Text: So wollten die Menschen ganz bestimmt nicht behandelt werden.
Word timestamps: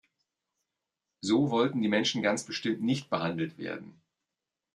So 1.21 1.51
wollten 1.51 1.83
die 1.83 1.87
Menschen 1.87 2.23
ganz 2.23 2.43
bestimmt 2.43 2.81
nicht 2.81 3.11
behandelt 3.11 3.59
werden. 3.59 4.01